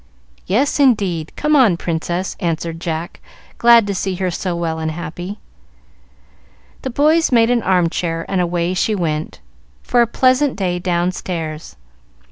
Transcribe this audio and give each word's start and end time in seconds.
"Yes, 0.47 0.79
indeed! 0.79 1.31
Come 1.35 1.55
on, 1.55 1.77
Princess," 1.77 2.35
answered 2.39 2.79
Jack, 2.79 3.19
glad 3.59 3.85
to 3.85 3.93
see 3.93 4.15
her 4.15 4.31
so 4.31 4.55
well 4.55 4.79
and 4.79 4.89
happy. 4.89 5.37
The 6.81 6.89
boys 6.89 7.31
made 7.31 7.51
an 7.51 7.61
arm 7.61 7.87
chair, 7.87 8.25
and 8.27 8.41
away 8.41 8.73
she 8.73 8.95
went, 8.95 9.41
for 9.83 10.01
a 10.01 10.07
pleasant 10.07 10.55
day 10.55 10.79
downstairs. 10.79 11.75